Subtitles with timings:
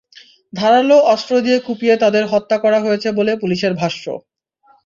[0.53, 4.05] ধারালো অস্ত্র দিয়ে কুপিয়ে তাঁদের হত্যা করা হয়েছে বলে পুলিশের ভাষ্য।